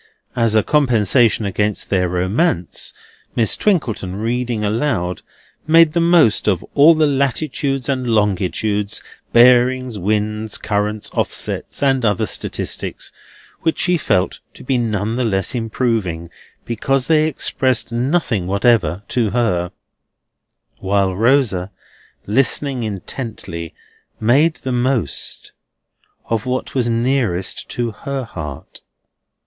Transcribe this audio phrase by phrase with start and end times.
[0.35, 2.91] As a compensation against their romance,
[3.35, 5.21] Miss Twinkleton, reading aloud,
[5.67, 12.25] made the most of all the latitudes and longitudes, bearings, winds, currents, offsets, and other
[12.25, 13.11] statistics
[13.61, 16.31] (which she felt to be none the less improving
[16.65, 19.71] because they expressed nothing whatever to her);
[20.79, 21.69] while Rosa,
[22.25, 23.75] listening intently,
[24.19, 25.51] made the most
[26.27, 28.81] of what was nearest to her heart.